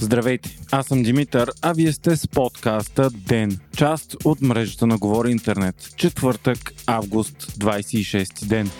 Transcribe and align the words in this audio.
Здравейте, 0.00 0.58
аз 0.70 0.86
съм 0.86 1.02
Димитър, 1.02 1.50
а 1.62 1.72
вие 1.72 1.92
сте 1.92 2.16
с 2.16 2.28
подкаста 2.28 3.10
ДЕН, 3.10 3.58
част 3.76 4.16
от 4.24 4.40
мрежата 4.40 4.86
на 4.86 4.98
Говори 4.98 5.30
Интернет. 5.30 5.74
Четвъртък, 5.96 6.58
август, 6.86 7.42
26 7.42 8.44
ден. 8.44 8.70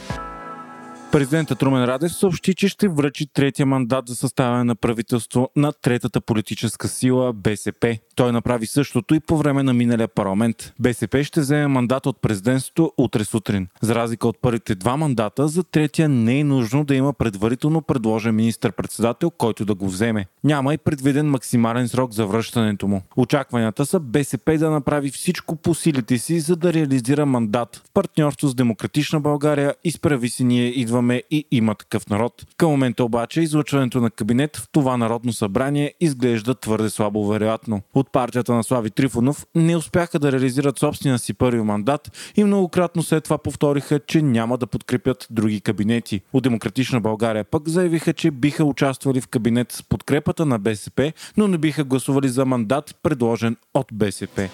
Президентът 1.12 1.62
Румен 1.62 1.84
Радев 1.84 2.12
съобщи, 2.12 2.54
че 2.54 2.68
ще 2.68 2.88
връчи 2.88 3.27
третия 3.27 3.66
мандат 3.66 4.09
за 4.09 4.14
съставяне 4.14 4.64
на 4.64 4.74
правителство 4.74 5.50
на 5.56 5.73
третата 5.73 6.20
политическа 6.20 6.88
сила 6.88 7.32
БСП. 7.32 7.98
Той 8.16 8.32
направи 8.32 8.66
същото 8.66 9.14
и 9.14 9.20
по 9.20 9.36
време 9.36 9.62
на 9.62 9.74
миналия 9.74 10.09
парламент. 10.09 10.73
БСП 10.79 11.24
ще 11.24 11.41
вземе 11.41 11.66
мандат 11.66 12.06
от 12.06 12.23
президентството 12.23 12.92
утре 12.98 13.24
сутрин. 13.24 13.68
За 13.80 13.95
разлика 13.95 14.29
от 14.29 14.38
първите 14.42 14.74
два 14.74 14.96
мандата, 14.96 15.48
за 15.48 15.65
третия 15.65 16.09
не 16.09 16.41
е 16.41 16.45
нужно 16.45 16.84
да 16.84 16.95
има 16.95 17.12
предварително 17.12 17.82
предложен 17.82 18.34
министр-председател, 18.34 19.30
който 19.30 19.65
да 19.65 19.74
го 19.74 19.88
вземе. 19.88 20.27
Няма 20.45 20.74
и 20.74 20.79
предвиден 20.79 21.30
максимален 21.30 21.88
срок 21.88 22.12
за 22.12 22.27
връщането 22.27 22.88
му. 22.88 23.02
Очакванията 23.16 23.87
са 23.87 24.01
БСП 24.01 24.59
да 24.59 24.70
направи 24.70 25.10
всичко 25.10 25.56
по 25.56 25.74
силите 25.74 26.18
си, 26.18 26.40
за 26.40 26.56
да 26.56 26.73
реализира 26.73 27.27
мандат 27.27 27.82
в 27.84 27.93
партньорство 27.95 28.48
с 28.48 28.54
Демократична 28.54 29.20
България, 29.20 29.74
изправи 29.84 30.29
си 30.29 30.45
ние 30.45 30.68
идваме 30.98 31.23
и 31.30 31.45
има 31.51 31.75
такъв 31.75 32.09
народ. 32.09 32.47
Към 32.57 32.70
момента 32.70 33.05
обаче 33.05 33.41
излъчването 33.41 34.01
на 34.01 34.11
кабинет 34.11 34.57
в 34.57 34.69
това 34.73 34.97
народно 34.97 35.33
събрание 35.33 35.95
изглежда 36.01 36.55
твърде 36.55 36.91
слабо 36.91 37.27
вероятно. 37.27 37.83
От 37.95 38.12
партията 38.12 38.55
на 38.55 38.65
Слави 38.65 38.91
Трифонов 38.91 39.47
не 39.55 39.77
успяха 39.77 40.19
да 40.19 40.33
реализират 40.33 40.79
собствения 40.79 41.19
си 41.19 41.34
първи 41.34 41.62
мандат 41.62 42.33
и 42.37 42.45
многократно 42.45 43.02
след 43.02 43.24
това 43.24 43.38
повториха, 43.38 44.01
че 44.07 44.23
няма 44.23 44.59
да 44.59 44.66
подкрепят 44.66 45.27
други 45.30 45.61
кабинети. 45.61 46.21
От 46.33 46.43
Демократична 46.43 47.01
България 47.01 47.45
пък 47.45 47.68
заявиха, 47.68 48.12
че 48.12 48.30
биха 48.30 48.65
участвали 48.65 49.21
в 49.21 49.29
кабинет 49.29 49.73
с 49.73 49.83
подкрепата 49.83 50.46
на 50.46 50.59
БСП, 50.59 51.12
но 51.37 51.49
не 51.49 51.59
биха 51.59 51.85
гласували 51.85 52.29
за 52.29 52.45
мандат, 52.45 52.96
предложен 53.02 53.57
от 53.74 53.87
БСП. 53.93 54.49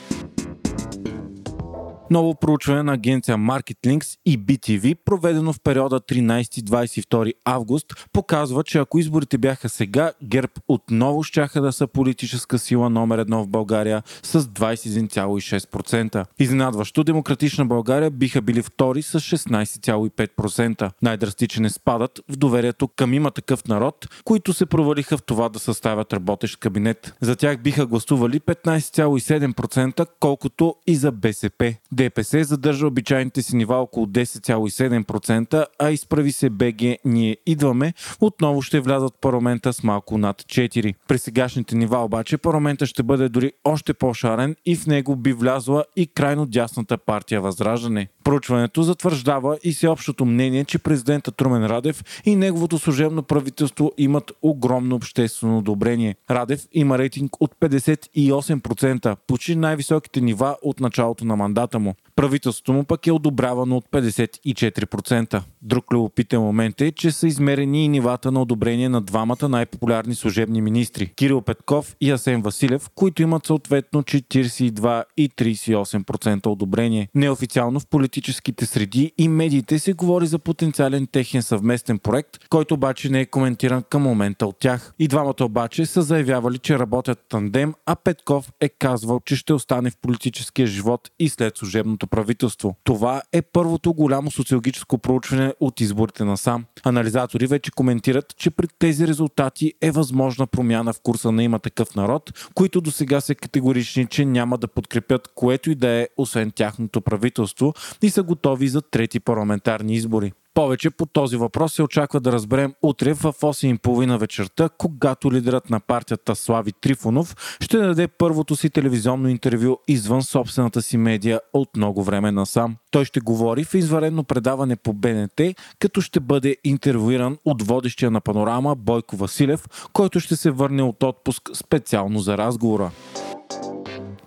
Ново 2.10 2.34
проучване 2.34 2.83
на 2.83 2.92
агенция 2.92 3.36
MarketLinks 3.36 4.19
и 4.27 4.38
BTV, 4.38 4.97
проведено 5.05 5.52
в 5.52 5.60
периода 5.60 6.00
13-22 6.00 7.33
август, 7.44 7.86
показва, 8.12 8.64
че 8.64 8.78
ако 8.78 8.98
изборите 8.98 9.38
бяха 9.38 9.69
сега, 9.69 10.12
ГЕРБ 10.22 10.52
отново 10.69 11.22
щяха 11.22 11.61
да 11.61 11.72
са 11.72 11.86
политическа 11.86 12.58
сила 12.58 12.91
номер 12.91 13.19
едно 13.19 13.42
в 13.42 13.48
България 13.48 14.02
с 14.22 14.42
21,6%. 14.42 16.24
Изненадващо, 16.38 17.05
Демократична 17.05 17.66
България 17.66 18.11
биха 18.11 18.42
били 18.42 18.62
втори 18.62 19.02
с 19.02 19.20
16,5%. 19.20 20.91
Най-драстичен 21.02 21.64
е 21.64 21.70
спадът 21.70 22.20
в 22.30 22.36
доверието 22.36 22.89
към 22.89 23.14
има 23.14 23.30
такъв 23.30 23.68
народ, 23.68 24.08
които 24.24 24.52
се 24.52 24.66
провалиха 24.66 25.18
в 25.18 25.22
това 25.22 25.48
да 25.48 25.58
съставят 25.58 26.12
работещ 26.12 26.61
кабинет. 26.61 27.14
За 27.20 27.36
тях 27.36 27.58
биха 27.62 27.86
гласували 27.86 28.41
15,7%, 28.41 30.06
колкото 30.20 30.74
и 30.86 30.96
за 30.96 31.12
БСП. 31.12 31.74
ДПС 31.95 32.45
задържа 32.45 32.87
обичайните 32.87 33.42
си 33.42 33.56
нива 33.56 33.77
около 33.77 34.06
10,7%, 34.06 35.67
а 35.78 35.91
изправи 35.91 36.33
се 36.33 36.51
БГ 36.51 36.83
Ние 37.05 37.36
идваме, 37.47 37.92
отново 38.20 38.62
ще 38.62 38.81
влязат 38.81 39.14
в 39.14 39.20
парламента 39.20 39.73
с 39.73 39.83
малко 39.83 40.19
над 40.19 40.42
4. 40.42 40.95
При 41.09 41.19
сегашните 41.19 41.77
нива 41.77 42.05
обаче 42.05 42.39
парламента 42.39 42.86
ще 42.86 43.03
бъде 43.03 43.28
дори 43.28 43.53
още 43.64 43.95
по-шарен 43.95 44.56
и 44.67 44.77
в 44.77 44.86
него 44.86 45.17
би 45.17 45.33
влязла 45.33 45.84
и 45.97 46.06
крайно 46.06 46.47
дясната 46.47 46.98
партия 46.98 47.41
Възраждане. 47.41 48.08
Проучването 48.25 48.83
затвърждава 48.83 49.58
и 49.64 49.73
всеобщото 49.73 50.25
мнение, 50.25 50.64
че 50.64 50.79
президента 50.79 51.33
Трумен 51.33 51.67
Радев 51.67 52.05
и 52.25 52.36
неговото 52.36 52.79
служебно 52.79 53.23
правителство 53.23 53.92
имат 53.98 54.33
огромно 54.42 54.97
обществено 54.97 55.58
одобрение. 55.58 56.17
Радев 56.31 56.67
има 56.73 56.98
рейтинг 56.98 57.42
от 57.42 57.55
58%, 57.61 59.17
почти 59.27 59.57
най-високите 59.57 60.20
нива 60.20 60.57
от 60.63 60.80
началото 60.80 61.24
на 61.24 61.36
мандата 61.36 61.79
му. 61.79 61.83
diciamo 61.84 61.96
Правителството 62.17 62.73
му 62.73 62.85
пък 62.85 63.07
е 63.07 63.13
одобрявано 63.13 63.77
от 63.77 63.85
54%. 63.92 65.42
Друг 65.63 65.92
любопитен 65.92 66.41
момент 66.41 66.80
е, 66.80 66.92
че 66.92 67.11
са 67.11 67.27
измерени 67.27 67.85
и 67.85 67.89
нивата 67.89 68.33
на 68.33 68.42
одобрение 68.42 68.89
на 68.89 69.01
двамата 69.01 69.48
най-популярни 69.48 70.14
служебни 70.14 70.61
министри 70.61 71.07
Кирил 71.07 71.41
Петков 71.41 71.97
и 72.01 72.11
Асен 72.11 72.42
Василев, 72.42 72.91
които 72.95 73.23
имат 73.23 73.47
съответно 73.47 74.03
42 74.03 75.05
и 75.17 75.30
38% 75.30 76.47
одобрение. 76.47 77.08
Неофициално 77.14 77.80
в 77.80 77.86
политическите 77.86 78.67
среди 78.67 79.13
и 79.19 79.29
медиите 79.29 79.79
се 79.79 79.92
говори 79.92 80.27
за 80.27 80.39
потенциален 80.39 81.07
техен 81.07 81.42
съвместен 81.42 81.98
проект, 81.98 82.48
който 82.48 82.74
обаче 82.74 83.08
не 83.08 83.20
е 83.20 83.27
коментиран 83.27 83.83
към 83.91 84.03
момента 84.03 84.47
от 84.47 84.58
тях. 84.58 84.95
И 84.98 85.08
двамата 85.08 85.35
обаче 85.42 85.86
са 85.86 86.03
заявявали, 86.03 86.58
че 86.58 86.79
работят 86.79 87.24
тандем, 87.29 87.74
а 87.86 87.97
Петков 87.97 88.53
е 88.61 88.69
казвал, 88.69 89.20
че 89.24 89.36
ще 89.36 89.53
остане 89.53 89.91
в 89.91 89.97
политическия 89.97 90.67
живот 90.67 91.11
и 91.19 91.29
след 91.29 91.57
служебното 91.57 92.04
правителство. 92.07 92.77
Това 92.85 93.23
е 93.33 93.42
първото 93.42 93.95
голямо 93.95 94.31
социологическо 94.31 94.98
проучване 94.98 95.55
от 95.61 95.81
изборите 95.81 96.25
на 96.25 96.37
сам. 96.37 96.65
Анализатори 96.85 97.47
вече 97.47 97.70
коментират, 97.70 98.37
че 98.37 98.51
при 98.51 98.67
тези 98.79 99.07
резултати 99.07 99.75
е 99.83 99.91
възможна 99.91 100.47
промяна 100.47 100.92
в 100.92 101.01
курса 101.03 101.33
на 101.33 101.45
има 101.45 101.59
такъв 101.59 101.95
народ, 101.95 102.51
които 102.55 102.81
до 102.81 102.91
сега 102.91 103.20
са 103.20 103.35
категорични, 103.35 104.07
че 104.07 104.25
няма 104.25 104.59
да 104.59 104.69
подкрепят 104.69 105.29
което 105.35 105.70
и 105.70 105.75
да 105.75 105.89
е, 105.89 106.09
освен 106.17 106.51
тяхното 106.51 107.01
правителство 107.01 107.75
и 108.03 108.11
са 108.11 108.23
готови 108.23 108.69
за 108.69 108.83
трети 108.83 109.21
парламентарни 109.21 109.95
избори. 109.95 110.33
Повече 110.55 110.91
по 110.91 111.07
този 111.07 111.37
въпрос 111.37 111.75
се 111.75 111.83
очаква 111.83 112.20
да 112.20 112.33
разберем 112.33 112.75
утре 112.83 113.15
в 113.15 113.33
8.30 113.33 114.19
вечерта, 114.19 114.69
когато 114.79 115.33
лидерът 115.33 115.70
на 115.70 115.81
партията 115.81 116.35
Слави 116.35 116.73
Трифонов 116.73 117.57
ще 117.61 117.79
даде 117.79 118.09
първото 118.09 118.57
си 118.57 118.70
телевизионно 118.70 119.29
интервю 119.29 119.77
извън 119.89 120.23
собствената 120.23 120.83
си 120.83 120.97
медия 120.97 121.41
от 121.53 121.77
много 121.77 122.03
време 122.03 122.33
насам. 122.33 122.77
Той 122.91 123.05
ще 123.05 123.20
говори 123.20 123.65
в 123.65 123.75
изварено 123.75 124.25
предаване 124.25 124.77
по 124.77 124.92
БНТ, 124.92 125.41
като 125.79 126.01
ще 126.01 126.20
бъде 126.20 126.57
интервюиран 126.65 127.39
от 127.45 127.63
водещия 127.63 128.11
на 128.11 128.21
панорама 128.21 128.76
Бойко 128.76 129.17
Василев, 129.17 129.65
който 129.93 130.21
ще 130.21 130.37
се 130.37 130.50
върне 130.50 130.82
от 130.82 131.03
отпуск 131.03 131.50
специално 131.55 132.19
за 132.19 132.38
разговора. 132.38 132.91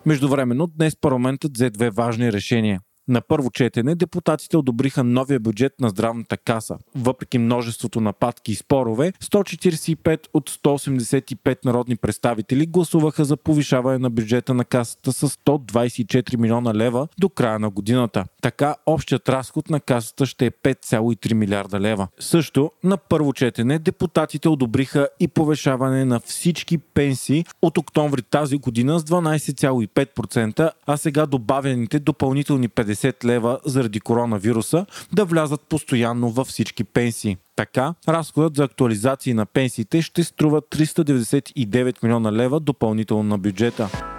Междувременно 0.06 0.68
днес 0.68 0.96
парламентът 0.96 1.52
взе 1.54 1.70
две 1.70 1.90
важни 1.90 2.32
решения. 2.34 2.82
На 3.10 3.22
първо 3.22 3.52
четене 3.52 3.96
депутатите 3.96 4.58
одобриха 4.58 5.04
новия 5.04 5.40
бюджет 5.40 5.74
на 5.82 5.90
здравната 5.90 6.38
каса. 6.38 6.78
Въпреки 6.96 7.38
множеството 7.38 8.02
нападки 8.02 8.52
и 8.52 8.56
спорове, 8.56 9.14
145 9.24 10.20
от 10.34 10.50
185 10.50 11.66
народни 11.66 11.96
представители 11.96 12.66
гласуваха 12.66 13.26
за 13.26 13.38
повишаване 13.38 13.98
на 13.98 14.10
бюджета 14.10 14.54
на 14.54 14.66
касата 14.66 15.14
с 15.14 15.30
124 15.30 16.38
милиона 16.38 16.74
лева 16.74 17.08
до 17.20 17.30
края 17.30 17.60
на 17.60 17.70
годината. 17.70 18.26
Така 18.42 18.76
общият 18.86 19.30
разход 19.30 19.70
на 19.70 19.80
касата 19.80 20.26
ще 20.26 20.46
е 20.46 20.52
5,3 20.52 21.34
милиарда 21.34 21.80
лева. 21.80 22.08
Също 22.20 22.72
на 22.84 22.98
първо 22.98 23.34
четене 23.34 23.80
депутатите 23.80 24.50
одобриха 24.50 25.10
и 25.20 25.28
повишаване 25.28 26.06
на 26.06 26.20
всички 26.20 26.78
пенсии 26.78 27.46
от 27.62 27.78
октомври 27.78 28.22
тази 28.22 28.58
година 28.58 29.00
с 29.00 29.04
12,5%, 29.04 30.72
а 30.88 30.98
сега 30.98 31.26
добавените 31.26 32.00
допълнителни 32.00 32.70
50 32.70 32.97
50 32.98 33.26
лева 33.26 33.60
заради 33.66 34.00
коронавируса 34.00 34.86
да 35.14 35.26
влязат 35.26 35.62
постоянно 35.62 36.30
във 36.30 36.48
всички 36.48 36.84
пенсии. 36.84 37.38
Така, 37.56 37.94
разходът 38.08 38.56
за 38.56 38.64
актуализации 38.64 39.34
на 39.34 39.46
пенсиите 39.46 40.02
ще 40.02 40.24
струва 40.24 40.62
399 40.62 42.04
милиона 42.04 42.32
лева 42.32 42.60
допълнително 42.60 43.24
на 43.24 43.38
бюджета. 43.38 44.17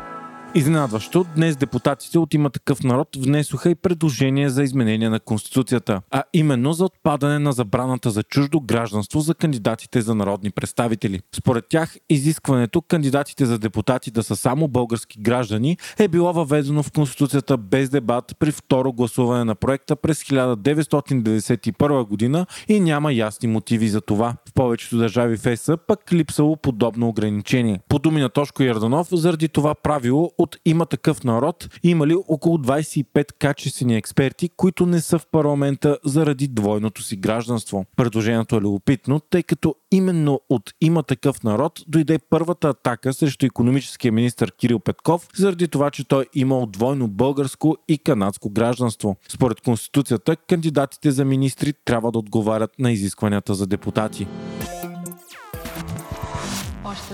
Изненадващо, 0.55 1.27
днес 1.37 1.57
депутатите 1.57 2.19
от 2.19 2.35
има 2.35 2.51
такъв 2.51 2.83
народ 2.83 3.09
внесоха 3.17 3.71
и 3.71 3.75
предложение 3.75 4.49
за 4.49 4.63
изменение 4.63 5.09
на 5.09 5.21
Конституцията, 5.21 6.01
а 6.11 6.23
именно 6.33 6.73
за 6.73 6.85
отпадане 6.85 7.39
на 7.39 7.53
забраната 7.53 8.11
за 8.11 8.23
чуждо 8.23 8.61
гражданство 8.61 9.21
за 9.21 9.35
кандидатите 9.35 10.01
за 10.01 10.15
народни 10.15 10.51
представители. 10.51 11.21
Според 11.37 11.65
тях, 11.69 11.97
изискването 12.09 12.83
кандидатите 12.83 13.47
за 13.47 13.59
депутати 13.59 14.11
да 14.11 14.23
са 14.23 14.37
само 14.37 14.69
български 14.69 15.21
граждани 15.21 15.77
е 15.99 16.09
било 16.09 16.33
въведено 16.33 16.83
в 16.83 16.93
Конституцията 16.93 17.57
без 17.57 17.91
дебат 17.91 18.37
при 18.39 18.53
второ 18.53 18.93
гласуване 18.93 19.45
на 19.45 19.55
проекта 19.55 19.97
през 19.97 20.25
1991 20.25 22.07
година 22.07 22.47
и 22.69 22.81
няма 22.81 23.13
ясни 23.13 23.49
мотиви 23.49 23.89
за 23.89 24.01
това. 24.01 24.37
В 24.49 24.55
повечето 24.55 24.99
държави 24.99 25.37
в 25.37 25.47
ЕС 25.47 25.71
пък 25.87 26.13
липсало 26.13 26.57
подобно 26.57 27.09
ограничение. 27.09 27.81
По 27.89 27.99
думи 27.99 28.21
на 28.21 28.29
Тошко 28.29 28.63
Ярданов, 28.63 29.09
заради 29.13 29.49
това 29.49 29.75
правило 29.75 30.31
от 30.39 30.57
има 30.65 30.87
такъв 30.87 31.25
народ 31.25 31.69
имали 31.83 32.15
около 32.29 32.59
25 32.59 33.33
качествени 33.39 33.97
експерти, 33.97 34.49
които 34.57 34.87
не 34.87 35.01
са 35.01 35.19
в 35.19 35.27
парламента 35.27 35.99
заради 36.05 36.49
двойното 36.49 37.03
си 37.03 37.17
гражданство. 37.17 37.85
Предложението 37.97 38.57
е 38.57 38.61
любопитно, 38.61 39.21
тъй 39.21 39.43
като 39.43 39.75
именно 39.91 40.41
от 40.49 40.75
има 40.81 41.03
такъв 41.03 41.43
народ 41.43 41.81
дойде 41.89 42.19
първата 42.31 42.69
атака 42.69 43.13
срещу 43.13 43.47
економическия 43.47 44.13
министр 44.13 44.51
Кирил 44.51 44.79
Петков, 44.79 45.29
заради 45.37 45.69
това, 45.69 45.91
че 45.91 46.09
той 46.09 46.27
имал 46.35 46.67
двойно 46.67 47.09
българско 47.09 47.77
и 47.89 47.99
канадско 47.99 48.51
гражданство. 48.51 49.17
Според 49.29 49.61
Конституцията, 49.61 50.37
кандидатите 50.37 51.11
за 51.11 51.25
министри 51.25 51.73
трябва 51.85 52.13
да 52.13 52.19
отговарят 52.19 52.71
на 52.79 52.93
изискванията 52.93 53.55
за 53.55 53.67
депутати. 53.67 54.27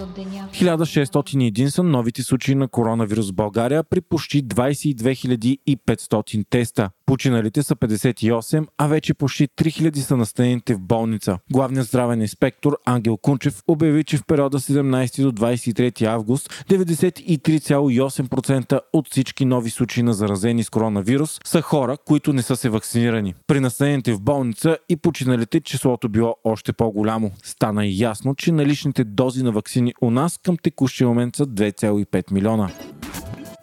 Още 0.05 0.11
от 0.11 0.15
деня. 0.15 0.49
1601 0.53 1.69
са 1.69 1.83
новите 1.83 2.23
случаи 2.23 2.55
на 2.55 2.69
коронавирус 2.69 3.31
в 3.31 3.35
България 3.35 3.85
при 3.85 4.01
почти 4.01 4.45
22 4.45 5.59
500 5.87 6.45
теста. 6.51 6.91
Починалите 7.07 7.63
са 7.63 7.77
58, 7.77 8.67
а 8.79 8.87
вече 8.87 9.15
почти 9.15 9.49
3000 9.49 9.97
са 9.97 10.17
настанените 10.17 10.75
в 10.75 10.81
болница. 10.81 11.39
Главният 11.53 11.87
здравен 11.87 12.21
инспектор 12.21 12.79
Ангел 12.87 13.17
Кунчев 13.17 13.63
обяви, 13.69 14.05
че 14.05 14.17
в 14.17 14.25
периода 14.27 14.61
17 14.61 15.23
до 15.23 15.33
23 15.33 16.03
август 16.03 16.65
93,8% 16.71 18.81
от 18.93 19.11
всички 19.11 19.45
нови 19.45 19.71
случаи 19.71 20.03
на 20.03 20.15
заразени 20.15 20.65
с 20.65 20.71
коронавирус 20.71 21.41
са 21.45 21.63
хора, 21.63 21.97
които 22.07 22.33
не 22.33 22.43
са 22.43 22.57
се 22.57 22.69
вакцинирани. 22.69 23.35
При 23.47 23.61
настанените 23.61 24.13
в 24.13 24.21
болница 24.21 24.79
и 24.89 24.97
починалите 24.97 25.61
числото 25.61 26.09
било 26.09 26.37
още 26.45 26.73
по-голямо. 26.73 27.31
Стана 27.43 27.87
и 27.87 27.99
ясно, 27.99 28.35
че 28.35 28.53
наличните 28.53 29.05
дози 29.05 29.43
на 29.43 29.53
вакцини 29.53 29.94
у 30.01 30.11
нас 30.11 30.39
към 30.45 30.57
текущия 30.57 31.09
момент 31.09 31.37
са 31.37 31.47
2,5 31.47 32.33
милиона. 32.33 32.71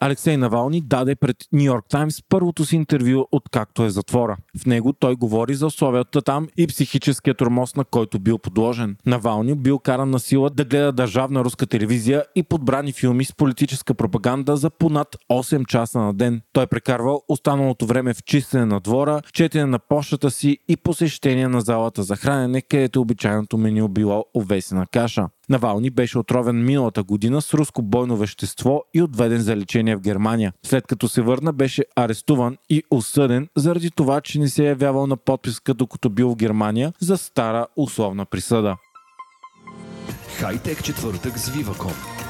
Алексей 0.03 0.37
Навални 0.37 0.81
даде 0.81 1.15
пред 1.15 1.37
Нью 1.53 1.63
Йорк 1.63 1.85
Таймс 1.89 2.21
първото 2.29 2.65
си 2.65 2.75
интервю 2.75 3.27
от 3.31 3.49
както 3.51 3.83
е 3.83 3.89
затвора. 3.89 4.37
В 4.57 4.65
него 4.65 4.93
той 4.93 5.15
говори 5.15 5.55
за 5.55 5.65
условията 5.65 6.21
там 6.21 6.47
и 6.57 6.67
психическия 6.67 7.33
тормоз, 7.33 7.75
на 7.75 7.85
който 7.85 8.19
бил 8.19 8.37
подложен. 8.37 8.97
Навални 9.05 9.55
бил 9.55 9.79
каран 9.79 10.09
на 10.09 10.19
сила 10.19 10.49
да 10.49 10.65
гледа 10.65 10.91
държавна 10.91 11.43
руска 11.43 11.65
телевизия 11.65 12.23
и 12.35 12.43
подбрани 12.43 12.91
филми 12.91 13.25
с 13.25 13.33
политическа 13.33 13.93
пропаганда 13.93 14.57
за 14.57 14.69
понад 14.69 15.15
8 15.31 15.65
часа 15.65 15.99
на 15.99 16.13
ден. 16.13 16.41
Той 16.53 16.67
прекарвал 16.67 17.23
останалото 17.27 17.85
време 17.85 18.13
в 18.13 18.23
чистене 18.23 18.65
на 18.65 18.79
двора, 18.79 19.21
четене 19.33 19.65
на 19.65 19.79
почтата 19.79 20.31
си 20.31 20.57
и 20.67 20.77
посещение 20.77 21.47
на 21.47 21.61
залата 21.61 22.03
за 22.03 22.15
хранене, 22.15 22.61
където 22.61 23.01
обичайното 23.01 23.57
меню 23.57 23.87
било 23.87 24.25
овесена 24.35 24.87
каша. 24.91 25.27
Навални 25.51 25.89
беше 25.89 26.19
отровен 26.19 26.65
миналата 26.65 27.03
година 27.03 27.41
с 27.41 27.53
руско 27.53 27.81
бойно 27.81 28.17
вещество 28.17 28.83
и 28.93 29.01
отведен 29.01 29.41
за 29.41 29.55
лечение 29.55 29.95
в 29.95 30.01
Германия. 30.01 30.53
След 30.65 30.87
като 30.87 31.07
се 31.07 31.21
върна, 31.21 31.53
беше 31.53 31.85
арестуван 31.95 32.57
и 32.69 32.83
осъден 32.91 33.47
заради 33.55 33.91
това, 33.91 34.21
че 34.21 34.39
не 34.39 34.49
се 34.49 34.63
е 34.63 34.67
явявал 34.67 35.07
на 35.07 35.17
подписка 35.17 35.73
докато 35.73 36.09
бил 36.09 36.29
в 36.29 36.35
Германия 36.35 36.93
за 36.99 37.17
стара 37.17 37.67
условна 37.75 38.25
присъда. 38.25 38.75
Хайтек 40.39 40.83
четвъртък 40.83 41.37
с 41.37 41.49
Viva.com. 41.49 42.20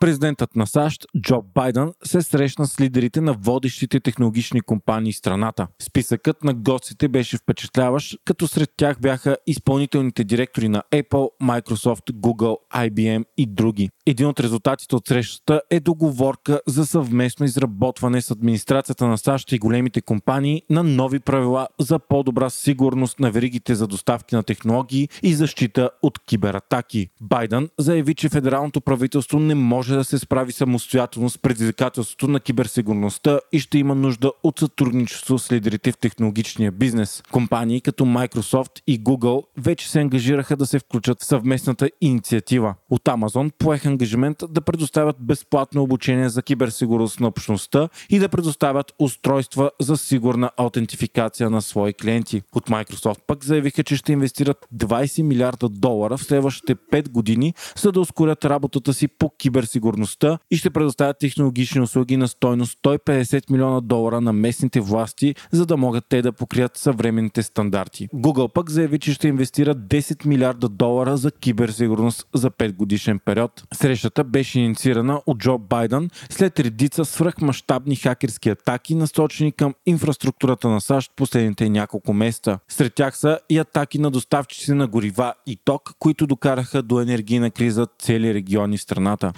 Президентът 0.00 0.56
на 0.56 0.66
САЩ 0.66 1.06
Джо 1.20 1.42
Байден 1.54 1.92
се 2.04 2.22
срещна 2.22 2.66
с 2.66 2.80
лидерите 2.80 3.20
на 3.20 3.32
водещите 3.32 4.00
технологични 4.00 4.60
компании 4.60 5.12
в 5.12 5.16
страната. 5.16 5.66
Списъкът 5.82 6.44
на 6.44 6.54
гостите 6.54 7.08
беше 7.08 7.36
впечатляващ, 7.36 8.16
като 8.24 8.48
сред 8.48 8.70
тях 8.76 9.00
бяха 9.00 9.36
изпълнителните 9.46 10.24
директори 10.24 10.68
на 10.68 10.82
Apple, 10.92 11.28
Microsoft, 11.42 12.12
Google, 12.12 12.56
IBM 12.74 13.24
и 13.36 13.46
други. 13.46 13.90
Един 14.06 14.26
от 14.26 14.40
резултатите 14.40 14.96
от 14.96 15.08
срещата 15.08 15.60
е 15.70 15.80
договорка 15.80 16.60
за 16.66 16.86
съвместно 16.86 17.46
изработване 17.46 18.22
с 18.22 18.30
администрацията 18.30 19.06
на 19.06 19.18
САЩ 19.18 19.52
и 19.52 19.58
големите 19.58 20.00
компании 20.00 20.62
на 20.70 20.82
нови 20.82 21.20
правила 21.20 21.68
за 21.80 21.98
по-добра 21.98 22.50
сигурност 22.50 23.20
на 23.20 23.30
веригите 23.30 23.74
за 23.74 23.86
доставки 23.86 24.34
на 24.34 24.42
технологии 24.42 25.08
и 25.22 25.34
защита 25.34 25.90
от 26.02 26.18
кибератаки. 26.18 27.08
Байден 27.20 27.68
заяви, 27.78 28.14
че 28.14 28.28
федералното 28.28 28.80
правителство 28.80 29.38
не 29.38 29.54
може 29.54 29.87
да 29.96 30.04
се 30.04 30.18
справи 30.18 30.52
самостоятелно 30.52 31.30
с 31.30 31.38
предизвикателството 31.38 32.28
на 32.28 32.40
киберсигурността 32.40 33.40
и 33.52 33.58
ще 33.58 33.78
има 33.78 33.94
нужда 33.94 34.32
от 34.42 34.58
сътрудничество 34.58 35.38
с 35.38 35.52
лидерите 35.52 35.92
в 35.92 35.98
технологичния 35.98 36.72
бизнес. 36.72 37.22
Компании 37.30 37.80
като 37.80 38.04
Microsoft 38.04 38.82
и 38.86 39.00
Google 39.00 39.42
вече 39.56 39.90
се 39.90 40.00
ангажираха 40.00 40.56
да 40.56 40.66
се 40.66 40.78
включат 40.78 41.22
в 41.22 41.24
съвместната 41.24 41.90
инициатива. 42.00 42.74
От 42.90 43.04
Amazon 43.04 43.52
поеха 43.58 43.88
ангажимент 43.88 44.42
да 44.50 44.60
предоставят 44.60 45.16
безплатно 45.20 45.82
обучение 45.82 46.28
за 46.28 46.42
киберсигурност 46.42 47.20
на 47.20 47.28
общността 47.28 47.88
и 48.10 48.18
да 48.18 48.28
предоставят 48.28 48.92
устройства 48.98 49.70
за 49.80 49.96
сигурна 49.96 50.50
аутентификация 50.56 51.50
на 51.50 51.62
свои 51.62 51.92
клиенти. 51.92 52.42
От 52.52 52.68
Microsoft 52.68 53.18
пък 53.26 53.44
заявиха, 53.44 53.84
че 53.84 53.96
ще 53.96 54.12
инвестират 54.12 54.66
20 54.76 55.22
милиарда 55.22 55.68
долара 55.68 56.16
в 56.16 56.24
следващите 56.24 56.74
5 56.74 57.08
години, 57.08 57.54
за 57.76 57.92
да 57.92 58.00
ускорят 58.00 58.44
работата 58.44 58.94
си 58.94 59.08
по 59.08 59.30
киберсигурността 59.78 60.38
и 60.50 60.56
ще 60.56 60.70
предоставят 60.70 61.18
технологични 61.18 61.80
услуги 61.80 62.16
на 62.16 62.28
стойност 62.28 62.78
150 62.84 63.50
милиона 63.50 63.80
долара 63.80 64.20
на 64.20 64.32
местните 64.32 64.80
власти, 64.80 65.34
за 65.52 65.66
да 65.66 65.76
могат 65.76 66.04
те 66.08 66.22
да 66.22 66.32
покрият 66.32 66.76
съвременните 66.76 67.42
стандарти. 67.42 68.08
Google 68.14 68.52
пък 68.52 68.70
заяви, 68.70 68.98
че 68.98 69.12
ще 69.12 69.28
инвестира 69.28 69.74
10 69.74 70.26
милиарда 70.26 70.68
долара 70.68 71.16
за 71.16 71.30
киберсигурност 71.30 72.26
за 72.34 72.50
5 72.50 72.74
годишен 72.74 73.18
период. 73.18 73.64
Срещата 73.74 74.24
беше 74.24 74.60
инициирана 74.60 75.22
от 75.26 75.38
Джо 75.38 75.58
Байден 75.58 76.10
след 76.30 76.60
редица 76.60 77.04
свръхмащабни 77.04 77.96
хакерски 77.96 78.48
атаки, 78.50 78.94
насочени 78.94 79.52
към 79.52 79.74
инфраструктурата 79.86 80.68
на 80.68 80.80
САЩ 80.80 81.12
последните 81.16 81.68
няколко 81.68 82.12
месеца. 82.12 82.58
Сред 82.68 82.94
тях 82.94 83.18
са 83.18 83.38
и 83.50 83.58
атаки 83.58 83.98
на 83.98 84.10
доставчици 84.10 84.72
на 84.72 84.86
горива 84.86 85.34
и 85.46 85.58
ток, 85.64 85.92
които 85.98 86.26
докараха 86.26 86.82
до 86.82 87.00
енергийна 87.00 87.50
криза 87.50 87.86
цели 87.98 88.34
региони 88.34 88.78
в 88.78 88.82
страната. 88.82 89.32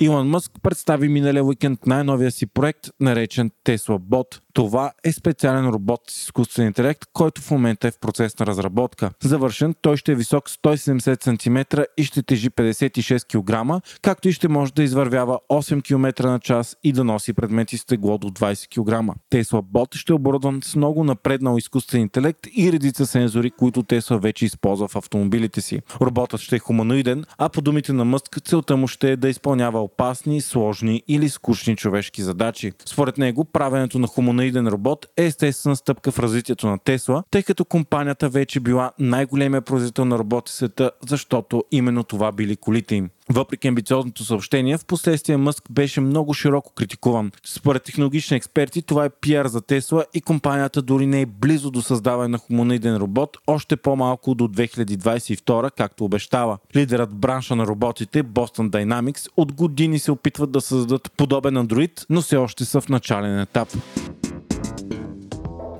Илон 0.00 0.28
Мъск 0.28 0.52
представи 0.62 1.08
миналия 1.08 1.44
уикенд 1.44 1.86
най-новия 1.86 2.30
си 2.30 2.46
проект, 2.46 2.90
наречен 3.00 3.50
Tesla 3.64 3.98
Bot. 3.98 4.40
Това 4.54 4.92
е 5.04 5.12
специален 5.12 5.68
робот 5.68 6.00
с 6.08 6.22
изкуствен 6.22 6.66
интелект, 6.66 7.04
който 7.12 7.40
в 7.40 7.50
момента 7.50 7.88
е 7.88 7.90
в 7.90 7.98
процес 7.98 8.38
на 8.38 8.46
разработка. 8.46 9.10
Завършен, 9.22 9.74
той 9.80 9.96
ще 9.96 10.12
е 10.12 10.14
висок 10.14 10.50
170 10.50 11.24
см 11.24 11.80
и 11.96 12.04
ще 12.04 12.22
тежи 12.22 12.50
56 12.50 13.24
кг, 13.26 13.82
както 14.02 14.28
и 14.28 14.32
ще 14.32 14.48
може 14.48 14.72
да 14.72 14.82
извървява 14.82 15.38
8 15.50 15.82
км 15.82 16.28
на 16.28 16.40
час 16.40 16.76
и 16.84 16.92
да 16.92 17.04
носи 17.04 17.32
предмети 17.32 17.78
с 17.78 17.84
тегло 17.84 18.18
до 18.18 18.30
20 18.30 18.68
кг. 18.68 19.18
Tesla 19.32 19.62
Bot 19.62 19.96
ще 19.96 20.12
е 20.12 20.16
оборудван 20.16 20.60
с 20.64 20.76
много 20.76 21.04
напреднал 21.04 21.58
изкуствен 21.58 22.00
интелект 22.00 22.40
и 22.56 22.72
редица 22.72 23.06
сензори, 23.06 23.50
които 23.50 23.82
Tesla 23.82 24.20
вече 24.20 24.44
използва 24.44 24.88
в 24.88 24.96
автомобилите 24.96 25.60
си. 25.60 25.80
Роботът 26.00 26.40
ще 26.40 26.56
е 26.56 26.58
хуманоиден, 26.58 27.24
а 27.38 27.48
по 27.48 27.60
думите 27.60 27.92
на 27.92 28.04
Мъск 28.04 28.40
целта 28.44 28.76
му 28.76 28.88
ще 28.88 29.12
е 29.12 29.16
да 29.16 29.28
изпълнява 29.28 29.82
опасни, 29.82 30.40
сложни 30.40 31.02
или 31.08 31.28
скучни 31.28 31.76
човешки 31.76 32.22
задачи. 32.22 32.72
Според 32.86 33.18
него, 33.18 33.44
правенето 33.44 33.98
на 33.98 34.06
хуманоиден 34.06 34.43
робот 34.52 35.06
е 35.16 35.24
естествена 35.24 35.76
стъпка 35.76 36.12
в 36.12 36.18
развитието 36.18 36.66
на 36.66 36.78
Тесла, 36.78 37.22
тъй 37.30 37.42
като 37.42 37.64
компанията 37.64 38.28
вече 38.28 38.60
била 38.60 38.90
най-големия 38.98 39.62
производител 39.62 40.04
на 40.04 40.18
роботи 40.18 40.52
в 40.52 40.54
света, 40.54 40.90
защото 41.08 41.64
именно 41.70 42.04
това 42.04 42.32
били 42.32 42.56
колите 42.56 42.94
им. 42.94 43.10
Въпреки 43.30 43.68
амбициозното 43.68 44.24
съобщение, 44.24 44.78
в 44.78 44.84
последствие 44.84 45.36
Мъск 45.36 45.64
беше 45.70 46.00
много 46.00 46.34
широко 46.34 46.72
критикуван. 46.72 47.32
Според 47.44 47.82
технологични 47.82 48.36
експерти, 48.36 48.82
това 48.82 49.04
е 49.04 49.10
пиар 49.10 49.46
за 49.46 49.60
Тесла 49.60 50.04
и 50.14 50.20
компанията 50.20 50.82
дори 50.82 51.06
не 51.06 51.20
е 51.20 51.26
близо 51.26 51.70
до 51.70 51.82
създаване 51.82 52.28
на 52.28 52.38
хуманоиден 52.38 52.96
робот, 52.96 53.36
още 53.46 53.76
по-малко 53.76 54.34
до 54.34 54.48
2022, 54.48 55.70
както 55.76 56.04
обещава. 56.04 56.58
Лидерът 56.76 57.10
в 57.12 57.14
бранша 57.14 57.56
на 57.56 57.66
роботите, 57.66 58.24
Boston 58.24 58.70
Dynamics, 58.70 59.28
от 59.36 59.52
години 59.52 59.98
се 59.98 60.12
опитват 60.12 60.50
да 60.50 60.60
създадат 60.60 61.12
подобен 61.16 61.56
андроид, 61.56 62.06
но 62.10 62.22
все 62.22 62.36
още 62.36 62.64
са 62.64 62.80
в 62.80 62.88
начален 62.88 63.40
етап. 63.40 63.68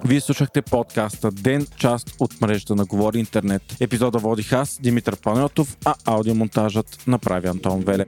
Вие 0.07 0.21
слушахте 0.21 0.63
подкаста 0.63 1.31
Ден, 1.31 1.67
част 1.77 2.17
от 2.21 2.41
мрежата 2.41 2.75
на 2.75 2.85
Говори 2.85 3.19
Интернет. 3.19 3.63
Епизода 3.81 4.19
водих 4.19 4.53
аз, 4.53 4.79
Димитър 4.83 5.17
Панелтов, 5.17 5.77
а 5.85 5.95
аудиомонтажът 6.05 6.99
направи 7.07 7.49
Антон 7.49 7.81
Веле. 7.81 8.07